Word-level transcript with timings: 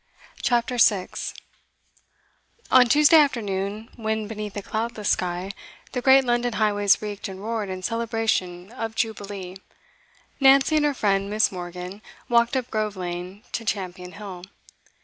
CHAPTER 0.41 0.79
6 0.79 1.35
On 2.71 2.87
Tuesday 2.87 3.17
afternoon, 3.17 3.87
when, 3.97 4.25
beneath 4.25 4.57
a 4.57 4.63
cloudless 4.63 5.09
sky, 5.09 5.51
the 5.91 6.01
great 6.01 6.23
London 6.25 6.53
highways 6.53 7.03
reeked 7.03 7.27
and 7.27 7.39
roared 7.39 7.69
in 7.69 7.83
celebration 7.83 8.71
of 8.71 8.95
Jubilee, 8.95 9.57
Nancy 10.39 10.77
and 10.77 10.85
her 10.85 10.95
friend 10.95 11.29
Miss. 11.29 11.51
Morgan 11.51 12.01
walked 12.27 12.55
up 12.57 12.71
Grove 12.71 12.95
Lane 12.97 13.43
to 13.51 13.63
Champion 13.63 14.13
Hill. 14.13 14.43